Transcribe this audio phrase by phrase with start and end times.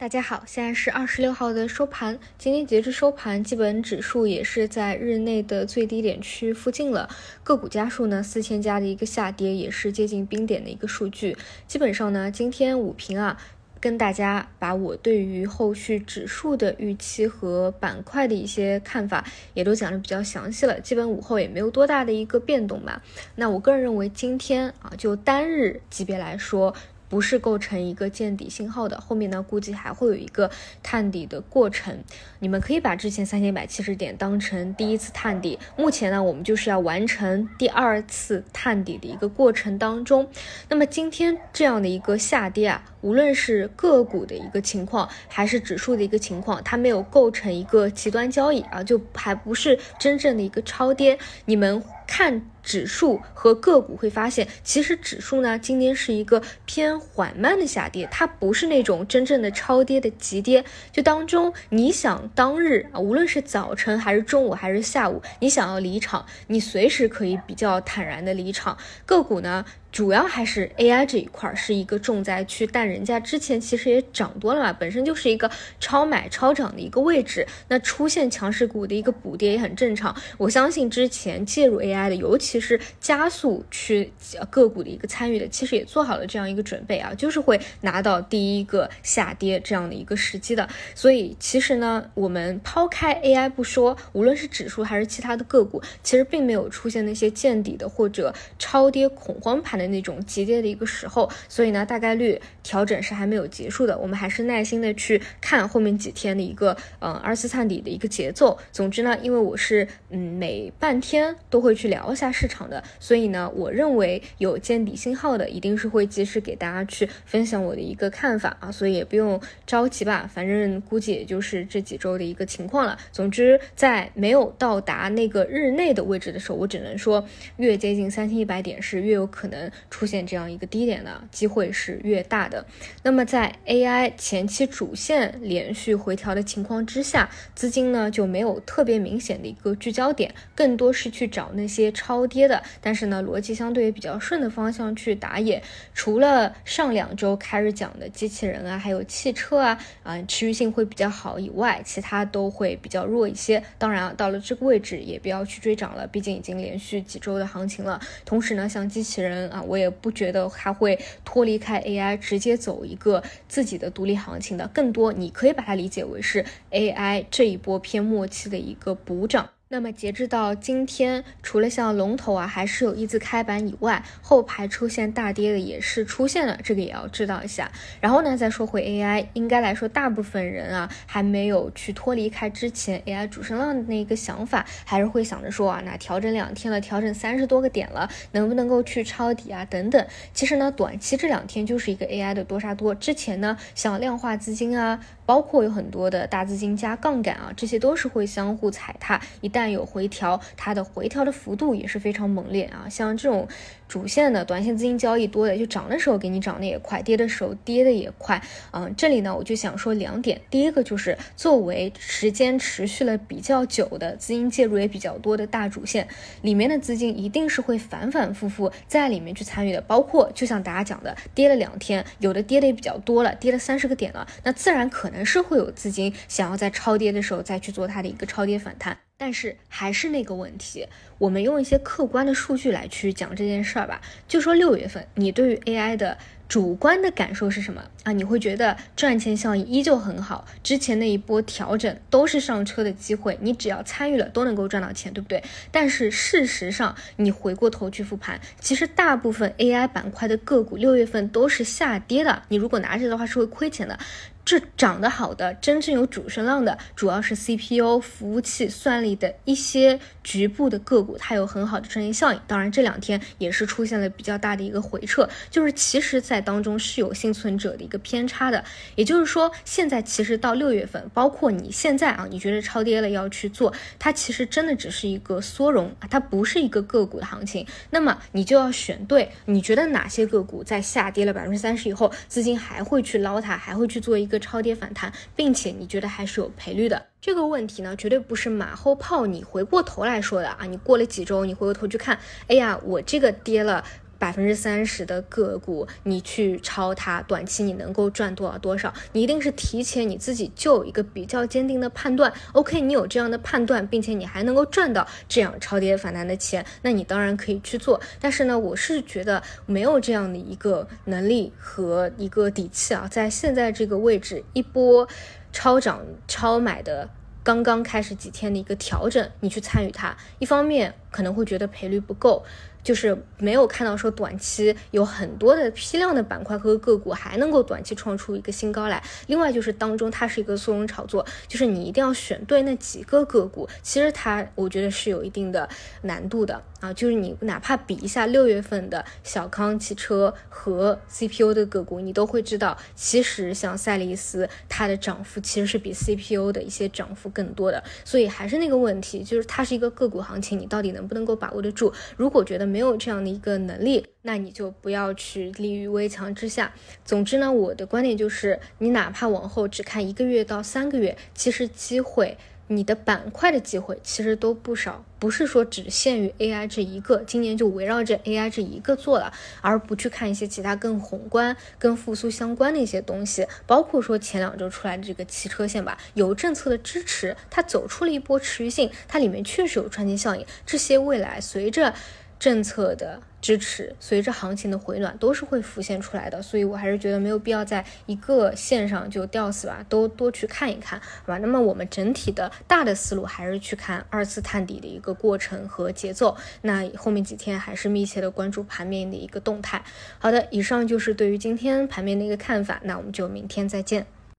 [0.00, 7.10] 大家好，现在是二十六号的收盘，今天截至收盘，基本指数也是在日内的最低点区附近了。
[7.42, 11.36] 个股家数呢，四千家的一个下跌，也是接近冰点的一个数据。
[11.66, 13.36] 基本上呢，今天午评啊，
[13.80, 19.24] 跟大家把我对于后续指数的预期和板块的一些看法，
[19.54, 20.78] 也都讲的比较详细了。
[20.78, 23.02] 基本午后也没有多大的一个变动吧。
[23.34, 26.72] 那我个人认为，今天啊，就单日级别来说。
[27.08, 30.50] 不是构成一个见底信号的，后面呢估计还会有一个
[30.82, 31.98] 探底的过程。
[32.40, 40.28] 你们可以把之前三千一百七十点当成第一次探底，目前呢我们就是要完成第二次探底的一个过程当中。
[40.68, 51.18] 那么今天这样的一个下跌啊，无论是个股的一个情况，还是指数的一个情况，它没有构成一个极端交易啊，就还不是真正的一个超跌。
[51.46, 51.82] 你们。
[52.08, 60.64] 看指数和个股会发现，其实指数呢今天是一个偏缓慢的下跌，它不是那种真正的超跌的急跌。
[60.90, 68.76] 就当中你想当日啊，无论是早晨还是中午还是下午，你想要离场，你随时可以比较坦然的离场。
[69.04, 69.64] 个股呢？
[69.90, 75.50] 主要还是 AI 这一块是一个重灾区，但人家之前其实也涨多了嘛，本身就是一个
[75.80, 80.14] 超买超涨的一个位置，那出现强势股的一个补跌也很正常。
[80.36, 84.12] 我相信之前介入 AI 的，尤其是加速去
[84.50, 90.68] 个股的一个参与的，其实也做好了这样一个准备啊，就是会拿到第一个下跌这样的一个时机的。
[90.94, 99.77] 所以其实呢，我们抛开 AI 不说，无论是指数还是其他的个股，其实并没有出现那些见底的或者超跌恐慌盘。
[99.78, 103.96] 的那种急跌的一个时候，所以呢，大概率调整是还没有结束的。
[103.96, 108.58] 我们还是耐心的去看后面几天的一个呃二次探底的一个节奏。
[108.72, 118.72] 总之呢，因为我是嗯每半天都会去聊一下市场的，所以呢，我认为有见底信号的，一定是会及时给大家去分享我的一个看法啊。
[118.72, 122.98] 所以也不用着急吧，反正估计也就是这几周的一个情况了。
[123.12, 127.24] 总之，在没有到达那个日内的位置的时候，我只能说
[127.56, 129.67] 越接近三千一百点是越有可能。
[129.90, 132.64] 出现这样一个低点的机会是越大的。
[133.02, 145.62] 那么在 AI 前期主线连续回调的情况之下，资金呢就没有特别明显的一个聚焦点，更多是去找那些超跌的，但是呢逻辑相对于比较顺的方向去打野。
[145.94, 153.62] 除了上两周开始讲的机器人啊，还有汽车啊，啊持续性会比较好以外，其他都会比较弱一些。
[153.78, 158.00] 当然啊，到了这个位置也不要去追涨了，毕竟已经连续几周的行情了。
[158.24, 159.48] 同时呢，像机器人。
[159.66, 164.68] 我也不觉得它会脱离开 AI，直接走一个自己的独立行情的。
[164.68, 169.48] 更多你可以把它理解为是 AI 这一波偏末期的一个补涨。
[169.70, 177.70] 那么截至到今天，除了像龙头啊还是有一字开板以外，后排出现大跌的也是出现了，这个也要知道一下。
[178.00, 190.06] 然后呢，再说回 AI，应该来说，大部分人啊还没有去脱离开之前 AI 主升浪的那个想法，还是会想着说啊，那调整两天了，调整三十多个点了，能不能够去抄底啊等等。
[190.32, 192.94] 其实呢，短期这两天就是一个 AI 的多杀多。
[192.94, 199.20] 之前呢，像量化资金啊，包括有很多的大资金加杠杆啊，这些都是会相互踩踏。
[199.42, 202.86] 一旦但有回调，它的回调的幅度也是非常猛烈啊！
[202.88, 203.48] 像这种
[203.88, 208.40] 主线的短线资金交易多的，就涨的时候给你涨的也快，跌的时候跌的也快。
[208.70, 216.06] 嗯，这里呢我就想说两点，第一个就是作为时间持续了比较久的资金介入也比较多的大主线，
[216.42, 219.80] 里面的资金一定是会反反复复在里面去参与的。
[219.80, 229.07] 包括就像大家讲的，跌了两天，有的跌的也比较多了，跌了三十个点了，那自然可能是会有资金想要在超跌的时候再去做它的一个超跌反弹。
[229.20, 230.86] 但是还是那个问题，
[231.18, 234.00] 我们用一些客观的数据来去讲这件事儿吧。
[234.28, 236.16] 就说六月份，你对于 AI 的
[236.48, 238.12] 主观的感受是什么啊？
[238.12, 245.44] 你会觉得赚钱效应依旧很好，之前那一波调整都是上车的机会，你只要参与了都能够赚到钱，对不对？
[245.70, 253.98] 但是事实上，你回过头去复盘，其实大部分 AI 板块的个股六月份都是下跌的，你如果拿着的话是会亏钱的。
[254.44, 262.40] 这涨得好的，真正有主升浪的，主要是 CPU、服务器、算力的一些局部的个股，它有很好的赚钱效应。
[262.46, 268.64] 当然，这两天也是出现了比较大的一个回撤，就是其实在当中是有幸存者的一个偏差的。
[268.96, 277.66] 也就是说，现在其实到六月份，包括你现在啊，你觉得超跌了要去做，它其实真的只是一个缩容啊，它不是一个个股的行情。
[277.90, 284.38] 那么你就要选对，你觉得哪些个股在下跌了百分之三十以后，资金还会去捞它，还会去做一个。
[284.48, 287.94] 超跌反弹，并且你觉得还是有赔率的这个问题呢？
[287.96, 290.64] 绝对不是马后炮，你回过头来说的啊！
[290.64, 293.84] 你过了几周，你回过头去看，哎呀，我这个跌了。
[294.18, 298.92] 百分之三十的个股，你去抄它，短期你能够赚多少多少？
[299.12, 302.32] 你一定是提前你自己就有一个比较坚定的判断。
[302.52, 308.00] OK，你有这样的判断，并且你还能够赚到这样超跌反弹的钱，那你当然可以去做。
[308.20, 315.08] 但是呢，我是觉得没有这样的一个能力和一个底气啊，在现在这个位置一波
[315.52, 317.08] 超涨超买的。
[317.44, 322.44] 刚刚开始几天的一个调整，你去参与它，一方面可能会觉得赔率不够，
[322.82, 329.02] 就是没有看到说短期有很多的批量的板块和个股还能够短期创出一个新高来。
[329.26, 335.68] 另外就是当中它是一个缩容炒作，就是你一定要选对那几个个股，其实它我觉得是有一定的
[336.02, 336.62] 难度的。
[336.80, 347.82] 啊，就是你哪怕比一下六月份的小康汽车和 CPU 的个股，你都会知道，其实像赛力斯它的涨幅其实是比 CPU 的一些涨幅更多的。
[348.04, 351.92] 所以还是那个问题，就是它是一个个股行情，你到底能不能够把握得住？
[352.16, 356.74] 如果觉得没有这样的一个能力，那你就不要去立于危墙之下。
[357.04, 362.36] 总之呢，我的观点就是，你哪怕往后只看一个月到三个月，其实机会。
[362.68, 381.94] 你的板块的机会其实都不少，不是说只限于 AI 这一个，今年就围绕着 AI 这一个做了，而不去看一些其他更宏观、跟复苏相关的一些东西，包括说前两周出来的这个汽车线吧，有政策的支持，它走出了一波持续性，它里面确实有赚钱效应，这些未来随着。
[382.38, 391.38] 政策的支持，随着行情的回暖，都是会浮现出来的，所以我还是觉得没有必要在一个线上就吊死吧，都多去看一看，好吧？
[391.38, 399.82] 那么我们整体的大的思路还是去看二次探底的一个过程和节奏，那后面几天还是密切的关注盘面的一个动态。
[400.18, 404.06] 好的，以上就是对于今天盘面的一个看法，那我们就明天再见。